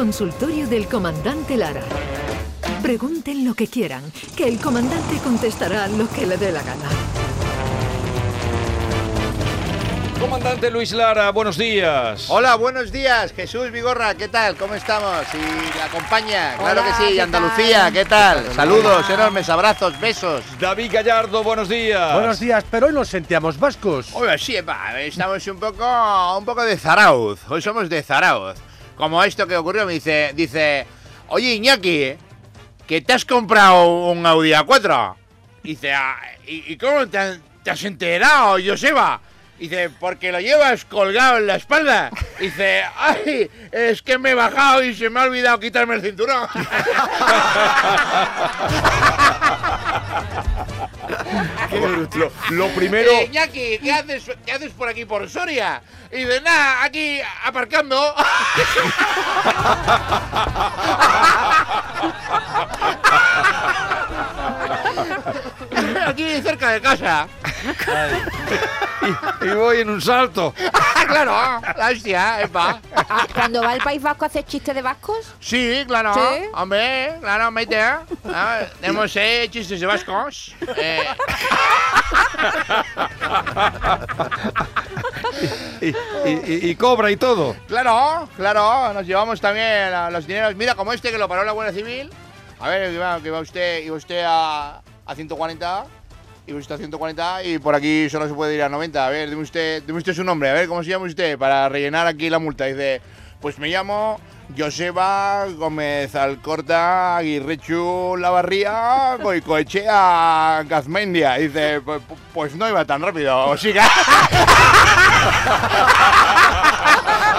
consultorio 0.00 0.66
del 0.66 0.88
comandante 0.88 1.58
Lara. 1.58 1.82
Pregunten 2.80 3.44
lo 3.44 3.52
que 3.52 3.66
quieran, 3.66 4.02
que 4.34 4.48
el 4.48 4.58
comandante 4.58 5.18
contestará 5.22 5.88
lo 5.88 6.08
que 6.08 6.24
le 6.26 6.38
dé 6.38 6.50
la 6.52 6.62
gana. 6.62 6.88
Comandante 10.18 10.70
Luis 10.70 10.92
Lara, 10.92 11.30
buenos 11.32 11.58
días. 11.58 12.30
Hola, 12.30 12.54
buenos 12.54 12.90
días, 12.90 13.34
Jesús 13.34 13.70
Vigorra, 13.70 14.14
¿qué 14.14 14.28
tal? 14.28 14.56
¿Cómo 14.56 14.74
estamos? 14.74 15.26
Y 15.34 15.76
la 15.76 15.84
acompaña, 15.84 16.56
claro 16.56 16.82
que 16.82 16.92
sí, 16.94 17.14
¿qué 17.16 17.20
Andalucía, 17.20 17.82
tal? 17.82 17.92
¿qué 17.92 18.04
tal? 18.06 18.54
Saludos, 18.54 19.10
enormes 19.10 19.50
abrazos, 19.50 20.00
besos. 20.00 20.42
David 20.58 20.92
Gallardo, 20.94 21.44
buenos 21.44 21.68
días. 21.68 22.14
Buenos 22.14 22.40
días, 22.40 22.64
pero 22.70 22.86
hoy 22.86 22.94
nos 22.94 23.08
sentíamos 23.08 23.58
vascos. 23.58 24.08
Oye, 24.14 24.38
sí, 24.38 24.56
estamos 24.56 25.46
un 25.46 25.60
poco, 25.60 26.38
un 26.38 26.44
poco 26.46 26.62
de 26.64 26.78
Zarauz, 26.78 27.40
hoy 27.50 27.60
somos 27.60 27.86
de 27.90 28.02
Zarauz. 28.02 28.69
Como 29.00 29.24
esto 29.24 29.46
que 29.46 29.56
ocurrió, 29.56 29.86
me 29.86 29.94
dice, 29.94 30.32
dice, 30.34 30.86
oye 31.28 31.54
Iñaki, 31.54 32.16
que 32.86 33.00
te 33.00 33.14
has 33.14 33.24
comprado 33.24 34.10
un 34.10 34.26
Audi 34.26 34.50
A4. 34.50 35.14
Dice, 35.62 35.94
"Ah, 35.94 36.20
¿y, 36.46 36.76
cómo 36.76 37.08
te 37.08 37.16
has 37.16 37.84
enterado, 37.84 38.58
Joseba? 38.62 39.22
Dice, 39.58 39.88
porque 39.88 40.30
lo 40.30 40.38
llevas 40.38 40.84
colgado 40.84 41.38
en 41.38 41.46
la 41.46 41.56
espalda. 41.56 42.10
Dice, 42.38 42.82
ay, 42.94 43.50
es 43.72 44.02
que 44.02 44.18
me 44.18 44.32
he 44.32 44.34
bajado 44.34 44.84
y 44.84 44.94
se 44.94 45.08
me 45.08 45.20
ha 45.20 45.22
olvidado 45.22 45.58
quitarme 45.60 45.94
el 45.94 46.02
cinturón. 46.02 46.46
Lo, 51.70 52.30
lo 52.50 52.68
primero, 52.74 53.10
Eh, 53.10 53.24
Iñaki, 53.26 53.78
¿qué 53.78 53.92
haces, 53.92 54.24
¿qué 54.44 54.52
haces 54.52 54.72
por 54.72 54.88
aquí, 54.88 55.04
por 55.04 55.28
Soria? 55.28 55.82
Y 56.12 56.24
dice, 56.24 56.40
nada, 56.40 56.82
aquí 56.82 57.20
aparcando. 57.44 58.14
aquí 66.06 66.40
cerca 66.42 66.70
de 66.70 66.80
casa. 66.80 67.28
y 69.42 69.48
voy 69.48 69.80
en 69.80 69.90
un 69.90 70.00
salto. 70.00 70.54
claro, 71.08 71.32
la 71.76 71.88
hostia, 71.90 72.42
epa. 72.42 72.80
Ah, 72.94 73.26
Cuando 73.34 73.62
va 73.62 73.70
al 73.72 73.80
País 73.82 74.00
Vasco 74.02 74.24
a 74.24 74.28
hacer 74.28 74.44
chistes 74.44 74.74
de 74.74 74.82
vascos. 74.82 75.32
Sí, 75.40 75.84
claro. 75.86 76.14
¿Sí? 76.14 76.44
Hombre, 76.54 77.14
claro, 77.20 77.50
mete. 77.50 77.80
Ah, 77.80 78.60
Tenemos 78.80 79.14
eh, 79.16 79.48
chistes 79.52 79.80
de 79.80 79.86
vascos. 79.86 80.54
Eh, 80.76 81.04
Y, 85.80 85.88
y- 85.88 85.94
y- 86.28 86.70
y 86.70 86.74
cobra 86.76 87.10
y 87.10 87.16
todo. 87.16 87.56
Claro, 87.66 88.28
claro, 88.36 88.92
nos 88.92 89.06
llevamos 89.06 89.40
también 89.40 89.92
a 89.94 90.10
los 90.10 90.26
dineros. 90.26 90.54
Mira, 90.54 90.74
como 90.74 90.92
este 90.92 91.10
que 91.10 91.18
lo 91.18 91.28
paró 91.28 91.44
la 91.44 91.52
Guardia 91.52 91.72
Civil. 91.74 92.10
A 92.58 92.68
ver, 92.68 92.90
que 92.92 92.98
va, 92.98 93.20
que 93.20 93.30
va 93.30 93.40
usted, 93.40 93.82
iba 93.84 93.96
usted 93.96 94.22
a, 94.26 94.82
a 95.06 95.14
140, 95.14 95.84
iba 96.50 96.58
usted 96.58 96.74
a 96.74 96.78
140 96.78 97.44
y 97.44 97.58
por 97.58 97.74
aquí 97.74 98.08
solo 98.10 98.28
se 98.28 98.34
puede 98.34 98.54
ir 98.54 98.62
a 98.62 98.68
90. 98.68 99.06
A 99.06 99.10
ver, 99.10 99.30
dime 99.30 99.42
usted, 99.42 99.82
dime 99.84 99.98
usted 99.98 100.14
su 100.14 100.24
nombre, 100.24 100.50
a 100.50 100.52
ver, 100.52 100.68
¿cómo 100.68 100.82
se 100.82 100.90
llama 100.90 101.06
usted? 101.06 101.38
Para 101.38 101.68
rellenar 101.68 102.06
aquí 102.06 102.28
la 102.28 102.38
multa. 102.38 102.64
Dice, 102.64 103.00
pues 103.40 103.58
me 103.58 103.68
llamo 103.68 104.20
Joseba 104.56 105.46
Gómez 105.56 106.14
Alcorta 106.14 107.16
Aguirrechu 107.16 108.16
Lavarría 108.18 109.16
Goicoechea 109.22 110.64
Gazmendia. 110.68 111.34
Dice, 111.34 111.80
pues, 111.80 112.02
pues 112.34 112.54
no 112.54 112.68
iba 112.68 112.84
tan 112.84 113.02
rápido, 113.02 113.56
siga. 113.56 113.88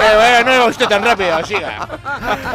Bueno, 0.01 0.43
no 0.43 0.55
iba 0.55 0.65
usted 0.65 0.87
tan 0.87 1.03
rápido, 1.03 1.45
siga. 1.45 1.87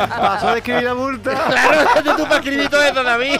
Pasó 0.08 0.50
de 0.50 0.58
escribir 0.58 0.82
la 0.82 0.94
multa. 0.94 1.30
Claro, 1.30 2.16
tú 2.16 2.22
para 2.24 2.36
escribir 2.36 2.68
todo 2.68 2.82
eso, 2.82 3.02
David. 3.04 3.36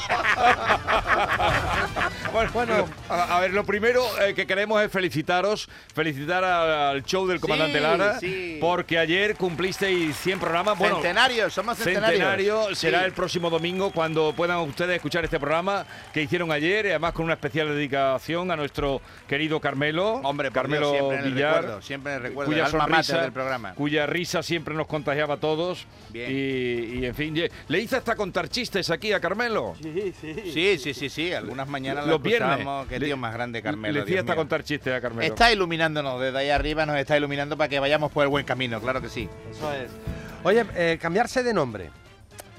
Bueno, 2.37 2.51
bueno, 2.53 2.89
a, 3.09 3.37
a 3.39 3.41
ver, 3.41 3.53
lo 3.55 3.65
primero 3.65 4.05
eh, 4.23 4.35
que 4.35 4.47
queremos 4.47 4.83
es 4.83 4.93
felicitaros, 4.93 5.69
felicitar 5.95 6.45
al, 6.45 6.71
al 6.97 7.03
show 7.05 7.27
del 7.27 7.41
comandante 7.41 7.79
Sí, 7.79 7.83
Lara, 7.83 8.21
sí. 8.21 8.59
porque 8.61 8.99
ayer 8.99 9.37
cumplisteis 9.37 10.15
100 10.19 10.39
programas. 10.39 10.79
Bueno, 10.79 10.97
centenario, 10.97 11.49
somos 11.49 11.79
centenarios. 11.79 12.11
Centenario 12.21 12.75
será 12.75 12.99
Sí. 13.01 13.05
el 13.07 13.13
próximo 13.13 13.49
domingo 13.49 13.91
cuando 13.91 14.35
puedan 14.37 14.59
ustedes 14.59 14.97
escuchar 14.97 15.25
este 15.25 15.41
programa 15.41 15.87
que 16.13 16.21
hicieron 16.23 16.53
ayer, 16.53 16.85
y 16.85 16.91
además 16.91 17.15
con 17.15 17.25
una 17.25 17.35
especial 17.35 17.69
dedicación 17.69 18.51
a 18.51 18.57
nuestro 18.57 19.01
querido 19.27 19.59
Carmelo, 19.61 20.17
Hombre, 20.17 20.51
Carmelo 20.51 20.91
Dios, 20.93 20.99
siempre 20.99 21.19
en 21.19 21.25
el 21.25 21.33
Villar, 21.33 21.55
recuerdo, 21.63 21.83
siempre 21.83 22.13
en 22.13 22.17
el 22.19 22.23
recuerdo, 22.23 22.51
cuya 22.53 22.67
el 22.67 22.67
alma 22.67 22.87
mater 22.87 23.05
sonrisa, 23.05 23.23
del 23.23 23.33
programa. 23.33 23.75
cuya 23.75 24.07
risa 24.07 24.43
siempre 24.43 24.75
nos 24.75 24.87
contagiaba 24.87 25.35
a 25.35 25.39
todos. 25.39 25.87
Bien. 26.11 26.31
Y, 26.31 26.99
y, 27.01 27.07
en 27.07 27.15
fin, 27.15 27.35
le 27.69 27.81
hice 27.81 27.97
hasta 27.97 28.15
contar 28.15 28.51
chistes 28.51 28.91
aquí 28.91 29.13
a 29.15 29.21
Carmelo. 29.21 29.75
Sí, 29.83 30.79
sí, 30.79 30.93
sí, 30.95 31.09
sí. 31.09 31.33
Algunas 31.33 31.67
mañanas 31.69 32.05
Los 32.05 32.13
lo 32.17 32.26
viernes. 32.27 32.67
Qué 32.89 32.99
Le- 33.01 33.07
tío 33.07 33.17
más 33.17 33.33
grande, 33.33 33.59
Le 33.59 33.63
Carmelo. 33.63 34.05
Dios 34.05 34.21
hasta 34.21 34.33
mío. 34.33 34.37
contar 34.37 34.63
chistes 34.65 34.93
a 34.95 35.01
Carmelo. 35.01 35.23
Está 35.23 35.53
iluminándonos 35.53 36.21
desde 36.21 36.39
ahí 36.39 36.51
arriba, 36.51 36.85
nos 36.87 36.97
está 36.97 37.17
iluminando 37.17 37.57
para 37.57 37.69
que 37.69 37.79
vayamos 37.81 38.13
por 38.13 38.23
el 38.25 38.29
buen 38.29 38.45
camino, 38.45 38.81
claro 38.81 39.01
que 39.01 39.09
sí. 39.09 39.29
Eso 39.51 39.73
es. 39.73 39.91
Oye, 40.45 40.65
eh, 40.77 40.99
cambiarse 41.01 41.43
de 41.43 41.53
nombre. 41.55 41.91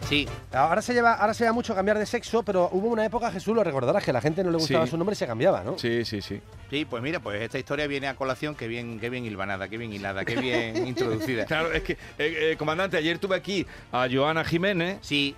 Sí, 0.10 0.26
Ahora 0.54 0.82
se 0.82 0.94
lleva, 0.94 1.14
ahora 1.16 1.34
se 1.34 1.44
lleva 1.44 1.52
mucho 1.54 1.76
cambiar 1.76 1.98
de 2.00 2.06
sexo, 2.06 2.42
pero 2.42 2.70
hubo 2.72 2.88
una 2.88 3.06
época, 3.06 3.30
Jesús, 3.30 3.54
lo 3.54 3.62
recordarás, 3.64 4.04
que 4.06 4.14
la 4.14 4.22
gente 4.22 4.42
no 4.42 4.52
le 4.52 4.58
gustaba 4.58 4.86
Sí. 4.86 4.92
su 4.92 4.98
nombre 4.98 5.14
y 5.14 5.18
se 5.18 5.28
cambiaba, 5.28 5.64
¿no? 5.66 5.78
Sí, 5.78 6.06
sí, 6.06 6.22
sí. 6.22 6.40
sí, 6.70 6.86
pues 6.86 7.04
mira, 7.04 7.20
pues 7.20 7.42
esta 7.42 7.60
historia 7.60 7.86
viene 7.88 8.08
a 8.08 8.16
colación, 8.16 8.56
qué 8.56 8.68
bien, 8.70 9.00
qué 9.02 9.10
bien 9.10 9.26
hilvanada, 9.26 9.68
qué 9.68 9.78
bien 9.78 9.92
hilada, 9.92 10.24
qué 10.24 10.38
bien 10.38 10.88
introducida. 10.88 11.46
Claro, 11.46 11.74
es 11.74 11.84
que, 11.84 11.94
eh, 11.94 11.98
eh, 12.18 12.56
comandante, 12.58 12.96
ayer 12.96 13.20
tuve 13.20 13.36
aquí 13.36 13.68
a 13.92 14.08
Joana 14.10 14.46
Jiménez, 14.46 15.00
Sí, 15.02 15.36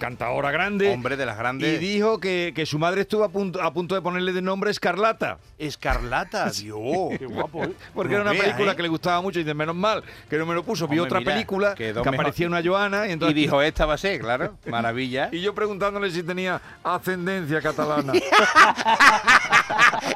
cantadora 0.00 0.50
grande. 0.50 0.90
hombre 0.94 1.18
de 1.18 1.26
las 1.26 1.36
Y 1.36 1.38
grandes. 1.38 1.80
dijo 1.80 2.18
que, 2.18 2.52
que 2.56 2.64
su 2.64 2.78
madre 2.78 3.02
estuvo 3.02 3.22
a 3.22 3.28
punto, 3.28 3.62
a 3.62 3.70
punto 3.74 3.94
de 3.94 4.00
ponerle 4.00 4.32
de 4.32 4.40
nombre 4.40 4.70
Escarlata. 4.70 5.38
Escarlata, 5.58 6.50
Dios. 6.58 6.78
Qué 7.18 7.26
guapo, 7.26 7.64
¿eh? 7.64 7.72
Porque 7.94 8.14
No 8.14 8.22
era 8.22 8.30
una 8.32 8.40
película 8.40 8.72
¿eh? 8.72 8.76
que 8.76 8.82
le 8.82 8.88
gustaba 8.88 9.20
mucho 9.20 9.40
y 9.40 9.44
de 9.44 9.52
menos 9.54 9.76
mal 9.76 10.02
que 10.30 10.38
no 10.38 10.46
me 10.46 10.54
lo 10.54 10.62
puso. 10.64 10.88
Vi 10.88 10.98
Hombre, 10.98 11.08
otra 11.10 11.20
mira, 11.20 11.32
película 11.34 11.74
que 11.74 11.92
mejor. 11.92 12.08
aparecía 12.14 12.46
una 12.46 12.62
Joana 12.64 13.04
y 13.06 13.10
Y 13.10 13.12
entonces. 13.12 13.34
dijo, 13.36 13.60
esta 13.60 13.84
va 13.84 13.94
a 13.94 13.98
ser, 13.98 14.05
claro, 14.20 14.58
maravilla. 14.66 15.28
y 15.32 15.40
yo 15.40 15.54
preguntándole 15.54 16.10
si 16.10 16.22
tenía 16.22 16.60
ascendencia 16.84 17.60
catalana. 17.60 18.12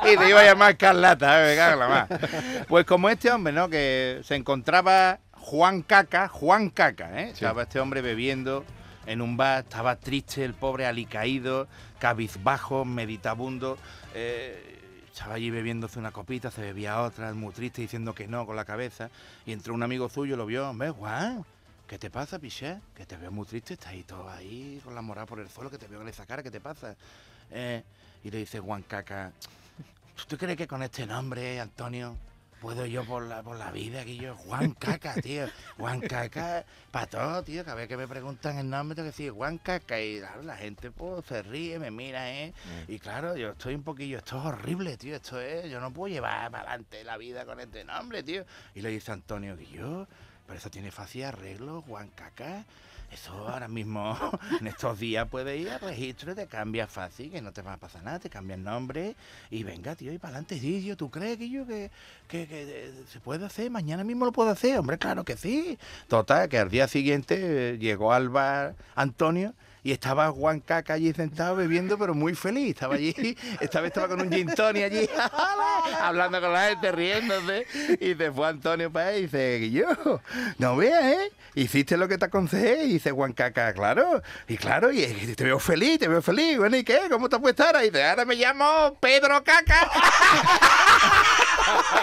y 0.04 0.16
te 0.16 0.28
iba 0.28 0.40
a 0.40 0.44
llamar 0.44 0.76
Carlata, 0.76 1.42
eh, 1.42 1.50
me 1.50 1.56
cago 1.56 1.72
en 1.74 1.78
la 1.78 1.88
mar. 1.88 2.66
Pues 2.68 2.84
como 2.86 3.08
este 3.08 3.30
hombre, 3.30 3.52
¿no? 3.52 3.68
Que 3.68 4.20
se 4.24 4.34
encontraba 4.36 5.18
Juan 5.32 5.82
Caca, 5.82 6.28
Juan 6.28 6.70
Caca, 6.70 7.20
¿eh? 7.20 7.30
Estaba 7.30 7.62
este 7.62 7.80
hombre 7.80 8.02
bebiendo 8.02 8.64
en 9.06 9.20
un 9.20 9.36
bar, 9.36 9.64
estaba 9.64 9.96
triste, 9.96 10.44
el 10.44 10.54
pobre 10.54 10.86
alicaído, 10.86 11.66
cabizbajo, 11.98 12.84
meditabundo. 12.84 13.78
eh, 14.14 14.76
estaba 15.12 15.34
allí 15.34 15.50
bebiéndose 15.50 15.98
una 15.98 16.12
copita, 16.12 16.50
se 16.50 16.62
bebía 16.62 17.00
otra, 17.02 17.34
muy 17.34 17.52
triste, 17.52 17.82
diciendo 17.82 18.14
que 18.14 18.26
no 18.28 18.46
con 18.46 18.56
la 18.56 18.64
cabeza. 18.64 19.10
Y 19.44 19.52
entró 19.52 19.74
un 19.74 19.82
amigo 19.82 20.08
suyo, 20.08 20.36
lo 20.36 20.46
vio, 20.46 20.70
hombre, 20.70 20.90
Juan, 20.90 21.44
¿qué 21.90 21.98
te 21.98 22.08
pasa, 22.08 22.38
Piché? 22.38 22.78
Que 22.94 23.04
te 23.04 23.16
veo 23.16 23.32
muy 23.32 23.44
triste, 23.44 23.74
estás 23.74 23.88
ahí 23.88 24.04
todo 24.04 24.30
ahí 24.30 24.80
con 24.84 24.94
la 24.94 25.02
moral 25.02 25.26
por 25.26 25.40
el 25.40 25.48
suelo, 25.48 25.68
que 25.68 25.76
te 25.76 25.88
veo 25.88 26.00
en 26.00 26.06
esa 26.06 26.24
cara, 26.24 26.40
¿qué 26.40 26.48
te 26.48 26.60
pasa? 26.60 26.94
Eh, 27.50 27.82
y 28.22 28.30
le 28.30 28.38
dice 28.38 28.60
Juan 28.60 28.82
Caca, 28.82 29.32
¿tú 30.28 30.38
crees 30.38 30.56
que 30.56 30.68
con 30.68 30.84
este 30.84 31.04
nombre, 31.04 31.58
Antonio, 31.58 32.16
puedo 32.60 32.86
yo 32.86 33.04
por 33.04 33.24
la, 33.24 33.42
por 33.42 33.58
la 33.58 33.72
vida? 33.72 34.04
Que 34.04 34.14
yo, 34.16 34.36
Juan 34.36 34.70
Caca, 34.74 35.14
tío, 35.20 35.48
Juan 35.78 36.00
Caca, 36.00 36.64
para 36.92 37.06
todo, 37.08 37.42
tío, 37.42 37.64
cada 37.64 37.74
vez 37.74 37.88
que 37.88 37.96
me 37.96 38.06
preguntan 38.06 38.58
el 38.58 38.70
nombre, 38.70 38.94
tengo 38.94 39.06
que 39.06 39.10
decir 39.10 39.32
Juan 39.32 39.58
Caca, 39.58 40.00
y 40.00 40.20
claro, 40.20 40.44
la 40.44 40.54
gente 40.54 40.92
pues, 40.92 41.24
se 41.26 41.42
ríe, 41.42 41.80
me 41.80 41.90
mira, 41.90 42.30
¿eh? 42.30 42.54
Y 42.86 43.00
claro, 43.00 43.36
yo 43.36 43.48
estoy 43.50 43.74
un 43.74 43.82
poquillo, 43.82 44.18
esto 44.18 44.38
es 44.38 44.44
horrible, 44.44 44.96
tío, 44.96 45.16
esto 45.16 45.40
es, 45.40 45.68
yo 45.68 45.80
no 45.80 45.92
puedo 45.92 46.14
llevar 46.14 46.52
para 46.52 46.68
adelante 46.68 47.02
la 47.02 47.16
vida 47.16 47.44
con 47.44 47.58
este 47.58 47.82
nombre, 47.82 48.22
tío. 48.22 48.44
Y 48.76 48.80
le 48.80 48.90
dice 48.90 49.10
Antonio, 49.10 49.56
que 49.56 49.66
yo, 49.66 50.06
pero 50.50 50.59
eso 50.59 50.69
tiene 50.69 50.91
fácil 50.91 51.22
arreglo, 51.22 51.81
Juan 51.82 52.11
Caca. 52.12 52.64
Eso 53.12 53.32
ahora 53.49 53.69
mismo, 53.69 54.19
en 54.61 54.67
estos 54.67 54.99
días, 54.99 55.29
puedes 55.29 55.61
ir 55.61 55.70
al 55.70 55.79
registro 55.79 56.35
te 56.35 56.49
cambia 56.49 56.88
fácil, 56.88 57.31
que 57.31 57.41
no 57.41 57.52
te 57.52 57.62
va 57.62 57.75
a 57.75 57.76
pasar 57.76 58.02
nada, 58.02 58.19
te 58.19 58.29
cambia 58.29 58.56
el 58.56 58.64
nombre 58.64 59.14
y 59.49 59.62
venga, 59.62 59.94
tío, 59.94 60.12
y 60.12 60.19
para 60.19 60.35
adelante, 60.35 60.58
sí, 60.58 60.85
yo, 60.85 60.97
¿tú 60.97 61.08
crees 61.08 61.38
que 61.38 61.49
yo 61.49 61.64
que, 61.69 61.93
que, 62.26 62.49
que, 62.49 62.62
eh, 62.67 63.05
se 63.08 63.20
puede 63.20 63.47
hacer? 63.47 63.70
Mañana 63.70 64.02
mismo 64.02 64.25
lo 64.25 64.32
puedo 64.32 64.50
hacer, 64.50 64.76
hombre, 64.76 64.99
claro 64.99 65.25
que 65.25 65.37
sí. 65.37 65.79
Total, 66.08 66.49
que 66.49 66.58
al 66.58 66.69
día 66.69 66.88
siguiente 66.88 67.75
eh, 67.75 67.79
llegó 67.79 68.12
al 68.12 68.29
bar 68.29 68.75
Antonio 68.96 69.55
y 69.82 69.93
estaba 69.93 70.31
Juan 70.31 70.61
Caca 70.61 70.94
allí 70.94 71.12
sentado 71.12 71.56
bebiendo, 71.56 71.99
pero 71.99 72.15
muy 72.15 72.35
feliz. 72.35 72.71
Estaba 72.71 72.94
allí, 72.94 73.15
esta 73.61 73.81
vez 73.81 73.88
estaba 73.88 74.09
con 74.09 74.21
un 74.21 74.31
gin 74.31 74.49
tonic 74.55 74.85
allí, 74.85 75.09
hablando 76.00 76.41
con 76.41 76.53
la 76.53 76.69
gente, 76.69 76.93
riéndose. 76.93 77.67
Y 78.00 78.15
se 78.15 78.32
fue 78.32 78.49
Antonio 78.49 78.91
para 78.91 79.09
ahí 79.09 79.19
y 79.19 79.23
dice, 79.23 79.59
Guillo, 79.59 80.21
no 80.59 80.77
veas, 80.77 81.05
¿eh? 81.05 81.32
Hiciste 81.55 81.97
lo 81.97 82.09
que 82.09 82.19
te 82.19 82.27
aconsejé. 82.27 82.85
Y 82.85 82.94
dice 82.94 83.11
Juan 83.11 83.32
Caca, 83.32 83.73
claro. 83.73 84.23
Y 84.49 84.56
claro, 84.56 84.93
y 84.93 85.05
te 85.35 85.44
veo 85.44 85.59
feliz, 85.59 85.99
te 85.99 86.09
veo 86.09 86.23
feliz. 86.23 86.59
Bueno, 86.59 86.77
¿y 86.77 86.85
qué? 86.85 87.00
¿Cómo 87.11 87.29
te 87.29 87.38
puedes 87.38 87.59
estar? 87.59 87.75
Y 87.82 87.91
dice, 87.91 88.05
ahora 88.05 88.25
me 88.25 88.37
llamo 88.37 88.97
Pedro 89.00 89.43
Caca. 89.43 89.91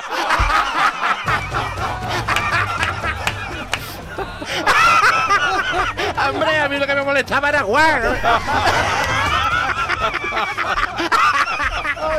Hombre, 6.30 6.58
a 6.60 6.70
mí 6.70 6.78
lo 6.78 6.88
que 6.88 6.96
me 6.96 7.04
molestaba 7.04 7.50
era 7.50 7.64
Juan. 7.64 8.02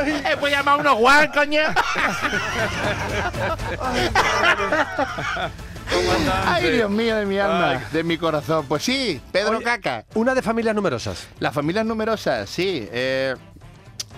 Eh, 0.05 0.37
pues 0.39 0.51
llamar 0.53 0.75
a 0.75 0.77
uno 0.77 0.95
Juan, 0.95 1.29
coño. 1.33 1.61
Ay, 6.45 6.71
Dios 6.71 6.89
mío 6.89 7.15
de 7.17 7.25
mi 7.25 7.39
alma, 7.39 7.69
Ay. 7.71 7.79
de 7.91 8.03
mi 8.03 8.17
corazón. 8.17 8.65
Pues 8.67 8.83
sí, 8.83 9.19
Pedro 9.31 9.57
Oye, 9.57 9.63
Caca. 9.63 10.05
Una 10.13 10.35
de 10.35 10.41
familias 10.41 10.75
numerosas. 10.75 11.27
Las 11.39 11.53
familias 11.53 11.85
numerosas, 11.85 12.49
sí. 12.49 12.87
eh, 12.91 13.35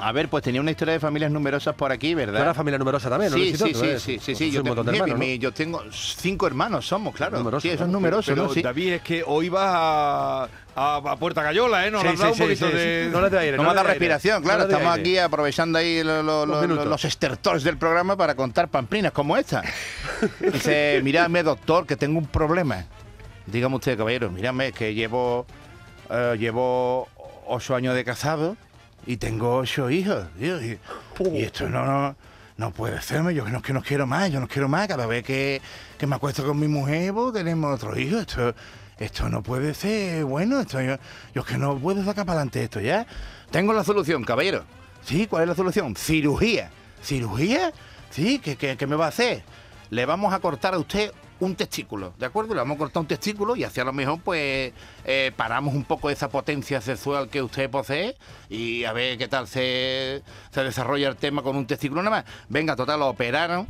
a 0.01 0.11
ver, 0.11 0.29
pues 0.29 0.43
tenía 0.43 0.59
una 0.61 0.71
historia 0.71 0.93
de 0.95 0.99
familias 0.99 1.31
numerosas 1.31 1.75
por 1.75 1.91
aquí, 1.91 2.11
Tú 2.11 2.17
¿verdad? 2.17 2.41
eras 2.41 2.57
familia 2.57 2.77
numerosa 2.79 3.09
también, 3.09 3.31
¿no? 3.31 3.37
Sí, 3.37 3.51
sí, 3.55 3.57
Tú 3.57 3.65
sí, 3.67 3.73
sí, 3.73 3.99
sí, 3.99 4.17
tú 4.17 4.23
sí. 4.23 4.35
sois 4.35 4.53
Yo, 4.53 4.63
tengo, 4.63 4.81
hermanos, 4.81 5.19
mi- 5.19 5.35
¿no? 5.37 5.41
yo 5.41 5.51
tengo 5.53 5.83
cinco 5.91 6.47
hermanos, 6.47 6.87
somos, 6.87 7.13
claro. 7.15 7.37
Numerosos, 7.37 7.61
sí, 7.63 7.69
eso 7.69 7.75
es 7.75 7.77
claro. 7.79 7.91
numeroso, 7.91 8.31
Pero, 8.31 8.47
¿no? 8.47 8.53
David, 8.61 8.93
es 8.93 9.01
que 9.01 9.23
hoy 9.25 9.49
vas 9.49 9.69
a, 9.73 10.47
a, 10.75 10.95
a 10.97 11.15
Puerta 11.17 11.43
Gallola, 11.43 11.85
¿eh? 11.85 11.91
Nos 11.91 12.01
Sí, 12.01 12.07
has 12.07 12.19
dado 12.19 12.33
sí, 12.33 12.41
un 12.43 12.47
sí, 12.49 12.55
poquito 12.55 12.67
sí, 12.71 12.83
de... 12.83 13.09
No 13.11 13.21
le 13.29 13.39
aire, 13.39 13.57
No 13.57 13.63
no 13.63 13.69
me 13.69 13.75
da 13.75 13.83
respiración, 13.83 14.41
claro. 14.43 14.65
No 14.65 14.69
Estamos 14.71 14.97
aquí 14.97 15.17
aprovechando 15.17 15.77
ahí 15.77 16.03
lo- 16.03 16.23
lo- 16.23 16.45
lo- 16.45 16.61
minutos. 16.61 16.87
los 16.87 17.05
estertores 17.05 17.63
del 17.63 17.77
programa 17.77 18.17
para 18.17 18.35
contar 18.35 18.69
pamplinas 18.69 19.11
como 19.11 19.37
esta. 19.37 19.61
Dice, 20.39 20.99
mírame, 21.03 21.43
doctor, 21.43 21.85
que 21.85 21.95
tengo 21.95 22.17
un 22.19 22.25
problema. 22.27 22.85
Dígame 23.45 23.75
usted, 23.75 23.97
caballero, 23.97 24.31
mírame, 24.31 24.71
que 24.71 24.93
llevo, 24.93 25.45
eh, 26.09 26.35
llevo 26.39 27.07
ocho 27.47 27.75
años 27.75 27.95
de 27.95 28.03
casado 28.03 28.55
y 29.05 29.17
tengo 29.17 29.57
ocho 29.57 29.89
hijos. 29.89 30.25
tío, 30.37 30.61
y, 30.61 30.79
y 31.33 31.43
esto 31.43 31.69
no, 31.69 31.85
no, 31.85 32.15
no 32.57 32.71
puede 32.71 33.01
serme. 33.01 33.33
Yo 33.33 33.47
no, 33.49 33.61
que 33.61 33.73
no 33.73 33.81
quiero 33.81 34.05
más, 34.07 34.31
yo 34.31 34.39
no 34.39 34.47
quiero 34.47 34.67
más. 34.67 34.87
Cada 34.87 35.05
vez 35.05 35.23
que, 35.23 35.61
que 35.97 36.07
me 36.07 36.15
acuesto 36.15 36.45
con 36.45 36.59
mi 36.59 36.67
mujer, 36.67 37.13
pues, 37.13 37.33
tenemos 37.33 37.73
otro 37.73 37.97
hijo. 37.99 38.19
Esto, 38.19 38.53
esto 38.97 39.29
no 39.29 39.41
puede 39.41 39.73
ser 39.73 40.23
bueno. 40.25 40.59
Esto, 40.59 40.81
yo, 40.81 40.97
yo 41.33 41.43
que 41.43 41.57
no 41.57 41.77
puedo 41.77 42.03
sacar 42.03 42.25
para 42.25 42.39
adelante 42.39 42.63
esto 42.63 42.79
ya. 42.79 43.05
Tengo 43.49 43.73
la 43.73 43.83
solución, 43.83 44.23
caballero. 44.23 44.63
Sí, 45.03 45.27
¿cuál 45.27 45.43
es 45.43 45.49
la 45.49 45.55
solución? 45.55 45.95
Cirugía. 45.95 46.69
¿Cirugía? 47.03 47.73
Sí, 48.11 48.39
¿qué, 48.39 48.55
qué, 48.55 48.77
qué 48.77 48.87
me 48.87 48.95
va 48.95 49.05
a 49.05 49.09
hacer? 49.09 49.43
Le 49.89 50.05
vamos 50.05 50.33
a 50.33 50.39
cortar 50.39 50.73
a 50.73 50.77
usted 50.77 51.11
un 51.41 51.55
testículo, 51.55 52.13
¿de 52.19 52.27
acuerdo? 52.27 52.53
Le 52.53 52.59
vamos 52.59 52.75
a 52.75 52.77
cortar 52.77 53.01
un 53.01 53.07
testículo 53.07 53.55
y 53.55 53.63
así 53.63 53.81
a 53.81 53.83
lo 53.83 53.93
mejor 53.93 54.19
pues 54.21 54.73
eh, 55.05 55.31
paramos 55.35 55.73
un 55.73 55.83
poco 55.83 56.11
esa 56.11 56.29
potencia 56.29 56.79
sexual 56.81 57.29
que 57.29 57.41
usted 57.41 57.69
posee 57.69 58.15
y 58.47 58.85
a 58.85 58.93
ver 58.93 59.17
qué 59.17 59.27
tal 59.27 59.47
se, 59.47 60.21
se 60.51 60.63
desarrolla 60.63 61.09
el 61.09 61.15
tema 61.15 61.41
con 61.41 61.55
un 61.55 61.65
testículo 61.65 62.03
nada 62.03 62.17
más. 62.17 62.25
Venga, 62.47 62.75
total, 62.75 62.99
lo 62.99 63.07
operaron 63.07 63.67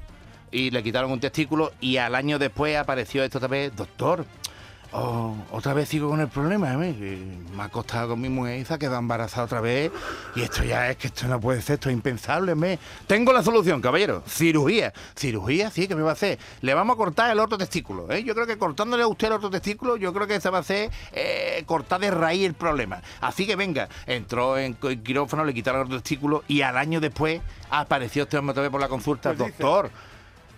y 0.52 0.70
le 0.70 0.84
quitaron 0.84 1.12
un 1.12 1.22
testículo 1.22 1.72
y 1.80 1.96
al 1.96 2.16
año 2.16 2.38
después 2.38 2.76
apareció 2.76 3.24
esto 3.24 3.38
otra 3.38 3.48
vez, 3.48 3.74
doctor. 3.74 4.26
Oh, 4.92 5.36
otra 5.52 5.74
vez 5.74 5.90
sigo 5.90 6.10
con 6.10 6.20
el 6.20 6.28
problema, 6.28 6.74
¿eh? 6.86 6.96
que 6.98 7.56
me 7.56 7.62
ha 7.62 7.66
acostado 7.66 8.10
con 8.10 8.22
mi 8.22 8.30
mujer 8.30 8.60
y 8.60 8.66
se 8.66 8.74
ha 8.74 8.78
quedado 8.78 9.00
embarazada 9.00 9.46
otra 9.46 9.62
vez. 9.62 9.92
Y 10.36 10.42
esto 10.42 10.64
ya 10.64 10.90
es 10.90 10.98
que 10.98 11.08
esto 11.08 11.28
no 11.28 11.40
puede 11.40 11.62
ser, 11.62 11.76
esto 11.76 11.90
es 11.90 11.94
impensable. 11.94 12.56
¿me? 12.56 12.80
Tengo 13.08 13.34
la 13.34 13.44
solución, 13.44 13.82
caballero. 13.82 14.24
Cirugía. 14.28 14.94
Cirugía, 15.16 15.72
sí, 15.72 15.88
¿qué 15.88 15.96
me 15.96 16.02
va 16.02 16.12
a 16.12 16.14
hacer? 16.14 16.40
Le 16.62 16.74
vamos 16.74 16.96
a 16.96 16.98
cortar 16.98 17.32
el 17.32 17.40
otro 17.40 17.58
testículo. 17.58 18.12
¿eh? 18.12 18.24
Yo 18.24 18.34
creo 18.34 18.48
que 18.48 18.58
cortándole 18.58 19.04
a 19.04 19.08
usted 19.08 19.28
el 19.28 19.34
otro 19.34 19.50
testículo, 19.50 19.98
yo 19.98 20.14
creo 20.14 20.28
que 20.28 20.40
se 20.40 20.50
va 20.50 20.60
a 20.60 20.62
hacer 20.62 20.92
eh, 21.12 21.64
cortar 21.66 22.02
de 22.02 22.12
raíz 22.12 22.46
el 22.46 22.54
problema. 22.54 23.02
Así 23.20 23.46
que 23.46 23.56
venga, 23.56 23.90
entró 24.06 24.58
en 24.58 24.76
quirófano, 25.04 25.46
le 25.46 25.54
quitaron 25.54 25.82
el 25.82 25.86
otro 25.88 25.98
testículo 26.00 26.44
y 26.48 26.62
al 26.62 26.78
año 26.78 27.00
después 27.00 27.42
apareció 27.70 28.24
este 28.24 28.38
hombre 28.38 28.52
otra 28.52 28.64
vez 28.64 28.72
por 28.72 28.82
la 28.82 28.90
consulta. 28.90 29.34
Doctor, 29.34 29.92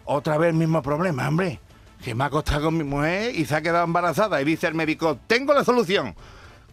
otra 0.05 0.37
vez 0.37 0.49
el 0.49 0.55
mismo 0.55 0.81
problema, 0.81 1.27
hombre. 1.27 1.59
Que 2.03 2.13
me 2.13 2.25
ha 2.25 2.27
acostado 2.27 2.65
con 2.65 2.77
mi 2.77 2.83
mujer 2.83 3.33
y 3.33 3.45
se 3.45 3.55
ha 3.55 3.61
quedado 3.61 3.85
embarazada. 3.85 4.41
Y 4.41 4.45
dice 4.45 4.67
el 4.67 4.75
médico, 4.75 5.17
tengo 5.25 5.53
la 5.53 5.63
solución. 5.63 6.13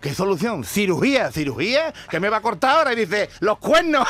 ¿Qué 0.01 0.13
solución? 0.13 0.65
Cirugía, 0.65 1.31
cirugía, 1.31 1.93
que 2.09 2.19
me 2.19 2.29
va 2.29 2.39
a 2.39 2.41
cortar 2.41 2.79
ahora. 2.79 2.93
Y 2.95 2.97
dice, 2.97 3.31
los 3.41 3.59
cuernos. 3.59 4.09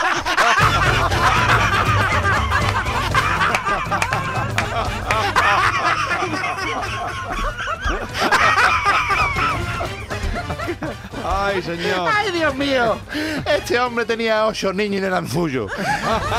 Ay, 11.23 11.63
señor. 11.63 12.09
¡Ay, 12.11 12.33
Dios 12.33 12.55
mío! 12.55 12.99
Este 13.45 13.79
hombre 13.79 14.05
tenía 14.05 14.47
ocho 14.47 14.73
niños 14.73 14.99
y 14.99 15.01
no 15.01 15.07
eran 15.09 15.29
suyos. 15.29 15.71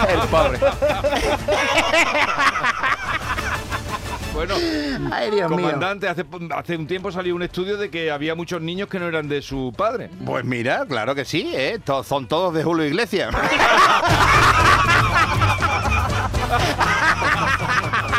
El 0.09 0.19
pobre. 0.29 0.59
Bueno, 4.41 4.55
¡Ay, 5.11 5.29
Dios 5.29 5.51
mío! 5.51 5.59
comandante, 5.59 6.07
hace, 6.09 6.25
hace 6.55 6.75
un 6.75 6.87
tiempo 6.87 7.11
salió 7.11 7.35
un 7.35 7.43
estudio 7.43 7.77
de 7.77 7.91
que 7.91 8.09
había 8.09 8.33
muchos 8.33 8.59
niños 8.59 8.89
que 8.89 8.97
no 8.99 9.07
eran 9.07 9.29
de 9.29 9.43
su 9.43 9.71
padre. 9.77 10.09
Pues 10.25 10.43
mira, 10.45 10.83
claro 10.87 11.13
que 11.13 11.25
sí, 11.25 11.51
¿eh? 11.53 11.77
To- 11.83 12.03
son 12.03 12.27
todos 12.27 12.51
de 12.55 12.63
Julio 12.63 12.87
Iglesias. 12.87 13.35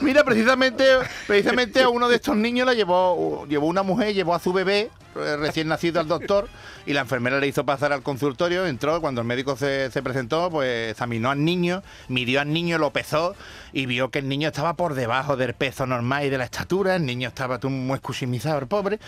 Mira, 0.00 0.24
precisamente, 0.24 0.84
precisamente 1.26 1.82
a 1.82 1.88
uno 1.88 2.08
de 2.08 2.16
estos 2.16 2.36
niños 2.36 2.66
la 2.66 2.74
llevó, 2.74 3.46
llevó 3.48 3.66
una 3.66 3.82
mujer, 3.82 4.14
llevó 4.14 4.34
a 4.34 4.38
su 4.38 4.52
bebé 4.52 4.90
eh, 5.14 5.36
recién 5.36 5.68
nacido 5.68 6.00
al 6.00 6.08
doctor 6.08 6.48
y 6.86 6.94
la 6.94 7.02
enfermera 7.02 7.38
le 7.38 7.46
hizo 7.46 7.64
pasar 7.64 7.92
al 7.92 8.02
consultorio, 8.02 8.66
entró, 8.66 9.00
cuando 9.00 9.20
el 9.20 9.26
médico 9.26 9.56
se, 9.56 9.90
se 9.90 10.02
presentó, 10.02 10.50
pues 10.50 10.92
examinó 10.92 11.30
al 11.30 11.44
niño, 11.44 11.82
midió 12.08 12.40
al 12.40 12.52
niño, 12.52 12.78
lo 12.78 12.90
pesó 12.90 13.34
y 13.72 13.86
vio 13.86 14.10
que 14.10 14.20
el 14.20 14.28
niño 14.28 14.48
estaba 14.48 14.74
por 14.74 14.94
debajo 14.94 15.36
del 15.36 15.54
peso 15.54 15.86
normal 15.86 16.24
y 16.24 16.30
de 16.30 16.38
la 16.38 16.44
estatura, 16.44 16.96
el 16.96 17.04
niño 17.04 17.28
estaba 17.28 17.58
muy 17.62 17.96
escuchimizado, 17.96 18.58
el 18.58 18.66
pobre. 18.66 18.98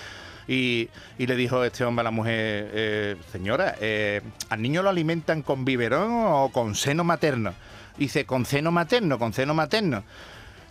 Y, 0.47 0.91
y 1.19 1.27
le 1.27 1.37
dijo 1.37 1.65
este 1.65 1.85
hombre 1.85 2.03
a 2.03 2.05
la 2.05 2.11
mujer, 2.11 2.71
eh, 2.75 3.17
señora, 3.33 3.77
eh, 3.81 4.21
¿al 4.51 4.61
niño 4.61 4.83
lo 4.83 4.91
alimentan 4.91 5.41
con 5.41 5.65
biberón 5.65 6.11
o 6.13 6.51
con 6.53 6.75
seno 6.75 7.03
materno? 7.03 7.55
Dice, 7.97 8.25
con 8.25 8.45
seno 8.45 8.71
materno, 8.71 9.19
con 9.19 9.33
seno 9.33 9.55
materno. 9.55 10.05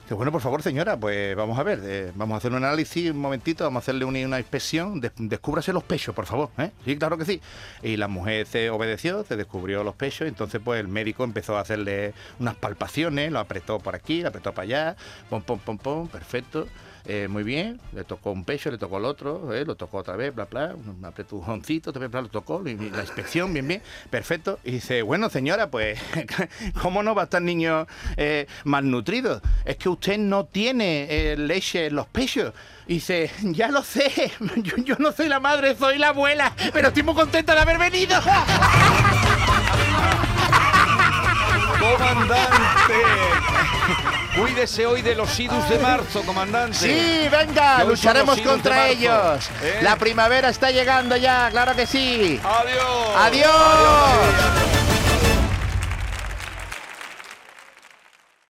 Dice, 0.03 0.15
bueno, 0.15 0.33
por 0.33 0.41
favor, 0.41 0.61
señora, 0.61 0.97
pues 0.99 1.33
vamos 1.33 1.57
a 1.57 1.63
ver, 1.63 1.79
eh, 1.83 2.11
vamos 2.15 2.35
a 2.35 2.37
hacer 2.39 2.51
un 2.51 2.57
análisis 2.57 3.09
un 3.11 3.17
momentito, 3.19 3.63
vamos 3.63 3.81
a 3.81 3.83
hacerle 3.85 4.03
una, 4.03 4.37
inspección, 4.37 4.99
des- 4.99 5.13
descúbrase 5.17 5.71
los 5.71 5.83
pechos, 5.83 6.13
por 6.13 6.25
favor. 6.25 6.49
¿eh? 6.57 6.71
Sí, 6.83 6.97
claro 6.97 7.17
que 7.17 7.23
sí. 7.23 7.39
Y 7.81 7.95
la 7.95 8.09
mujer 8.09 8.45
se 8.45 8.69
obedeció, 8.69 9.23
se 9.23 9.37
descubrió 9.37 9.81
los 9.85 9.95
pechos, 9.95 10.27
entonces 10.27 10.59
pues 10.63 10.81
el 10.81 10.89
médico 10.89 11.23
empezó 11.23 11.55
a 11.57 11.61
hacerle 11.61 12.13
unas 12.39 12.55
palpaciones, 12.55 13.31
lo 13.31 13.39
apretó 13.39 13.79
por 13.79 13.95
aquí, 13.95 14.21
lo 14.21 14.27
apretó 14.27 14.51
para 14.53 14.63
allá, 14.63 14.95
pom, 15.29 15.41
pom, 15.41 15.59
pom, 15.59 15.77
pom, 15.77 16.07
perfecto. 16.09 16.67
eh, 17.05 17.27
muy 17.29 17.43
bien, 17.43 17.81
le 17.91 18.05
tocó 18.05 18.31
un 18.31 18.45
pecho, 18.45 18.71
le 18.71 18.77
tocó 18.77 18.97
el 18.97 19.03
otro, 19.03 19.49
lo 19.65 19.75
tocó 19.75 19.97
otra 19.97 20.15
vez, 20.15 20.33
bla, 20.33 20.45
bla, 20.45 20.73
un 20.73 21.03
apretujoncito, 21.03 21.91
vez, 21.91 22.09
bla, 22.09 22.21
lo 22.21 22.29
tocó, 22.29 22.61
la 22.63 22.71
inspección, 22.71 23.51
bien, 23.53 23.67
bien, 23.67 23.81
perfecto. 24.09 24.57
Y 24.63 24.71
dice, 24.71 25.01
bueno, 25.01 25.29
señora, 25.29 25.69
pues, 25.69 25.99
¿cómo 26.81 27.03
no 27.03 27.13
va 27.13 27.23
a 27.23 27.25
estar 27.25 27.41
niño 27.41 27.87
malnutrido? 28.63 29.41
Es 29.65 29.75
que 29.75 29.89
usted 29.93 30.17
no 30.17 30.45
tiene 30.45 31.07
eh, 31.09 31.37
leche 31.37 31.87
en 31.87 31.95
los 31.95 32.07
pechos. 32.07 32.53
Y 32.87 32.95
dice, 32.95 33.31
ya 33.41 33.69
lo 33.69 33.83
sé, 33.83 34.31
yo, 34.57 34.77
yo 34.77 34.95
no 34.99 35.11
soy 35.11 35.27
la 35.27 35.39
madre, 35.39 35.75
soy 35.75 35.97
la 35.97 36.09
abuela, 36.09 36.53
pero 36.73 36.89
estoy 36.89 37.03
muy 37.03 37.15
contenta 37.15 37.55
de 37.55 37.61
haber 37.61 37.77
venido. 37.77 38.19
¡Comandante! 41.79 42.93
Cuídese 44.39 44.85
hoy 44.85 45.01
de 45.01 45.15
los 45.15 45.39
idus 45.39 45.69
de 45.69 45.77
marzo, 45.79 46.23
comandante. 46.23 46.77
Sí, 46.77 47.29
venga, 47.29 47.83
lucharemos 47.83 48.39
contra 48.41 48.87
ellos. 48.87 49.49
¿eh? 49.61 49.79
La 49.81 49.97
primavera 49.97 50.49
está 50.49 50.71
llegando 50.71 51.15
ya, 51.17 51.49
claro 51.51 51.75
que 51.75 51.85
sí. 51.85 52.39
Adiós. 52.43 53.15
Adiós. 53.17 54.82